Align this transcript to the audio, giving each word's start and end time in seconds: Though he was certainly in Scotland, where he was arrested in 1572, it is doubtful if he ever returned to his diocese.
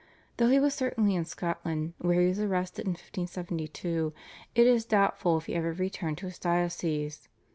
Though 0.37 0.49
he 0.49 0.59
was 0.59 0.73
certainly 0.73 1.13
in 1.13 1.25
Scotland, 1.25 1.93
where 1.99 2.21
he 2.21 2.27
was 2.29 2.39
arrested 2.39 2.85
in 2.87 2.93
1572, 2.93 4.11
it 4.55 4.65
is 4.65 4.83
doubtful 4.83 5.37
if 5.37 5.45
he 5.45 5.53
ever 5.53 5.73
returned 5.73 6.17
to 6.17 6.25
his 6.25 6.39
diocese. 6.39 7.29